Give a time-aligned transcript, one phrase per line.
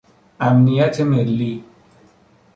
[0.39, 1.63] امنیت ملی